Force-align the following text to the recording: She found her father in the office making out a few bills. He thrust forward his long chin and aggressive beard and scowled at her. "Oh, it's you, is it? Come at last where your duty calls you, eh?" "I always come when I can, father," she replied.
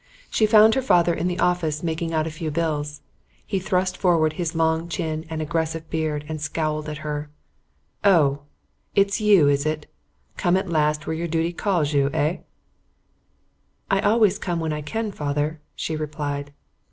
She 0.31 0.47
found 0.47 0.73
her 0.73 0.81
father 0.81 1.13
in 1.13 1.27
the 1.27 1.37
office 1.37 1.83
making 1.83 2.11
out 2.11 2.25
a 2.25 2.31
few 2.31 2.49
bills. 2.49 3.01
He 3.45 3.59
thrust 3.59 3.95
forward 3.95 4.33
his 4.33 4.55
long 4.55 4.89
chin 4.89 5.25
and 5.29 5.43
aggressive 5.43 5.87
beard 5.91 6.25
and 6.27 6.41
scowled 6.41 6.89
at 6.89 6.97
her. 7.05 7.29
"Oh, 8.03 8.41
it's 8.95 9.21
you, 9.21 9.47
is 9.47 9.63
it? 9.63 9.85
Come 10.37 10.57
at 10.57 10.67
last 10.67 11.05
where 11.05 11.15
your 11.15 11.27
duty 11.27 11.53
calls 11.53 11.93
you, 11.93 12.09
eh?" 12.13 12.37
"I 13.91 13.99
always 14.01 14.39
come 14.39 14.59
when 14.59 14.73
I 14.73 14.81
can, 14.81 15.11
father," 15.11 15.61
she 15.75 15.95
replied. 15.95 16.51